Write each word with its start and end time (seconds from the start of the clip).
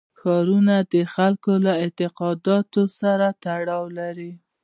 ښارونه 0.19 0.75
د 0.93 0.95
خلکو 1.13 1.51
له 1.65 1.73
اعتقاداتو 1.83 2.81
سره 2.99 3.27
تړاو 3.43 3.85
لري. 3.99 4.31